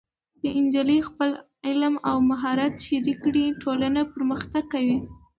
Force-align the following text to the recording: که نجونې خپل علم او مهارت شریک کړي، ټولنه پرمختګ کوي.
که 0.39 0.49
نجونې 0.63 0.97
خپل 1.09 1.29
علم 1.67 1.93
او 2.09 2.15
مهارت 2.31 2.73
شریک 2.85 3.17
کړي، 3.25 3.45
ټولنه 3.61 4.01
پرمختګ 4.13 4.63
کوي. 4.73 4.97